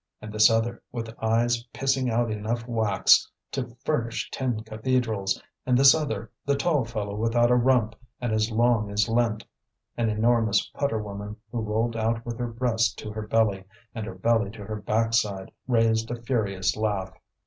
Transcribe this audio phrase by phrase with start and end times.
[0.19, 5.39] and this other, with eyes pissing out enough wax to furnish ten cathedrals!
[5.63, 9.45] and this other, the tall fellow without a rump and as long as Lent!
[9.95, 14.15] An enormous putter woman, who rolled out with her breast to her belly and her
[14.15, 17.13] belly to her backside, raised a furious laugh.